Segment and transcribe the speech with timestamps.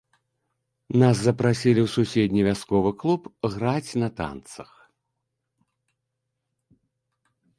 [1.01, 4.71] Нас запрасілі ў суседні вясковы клуб граць на танцах.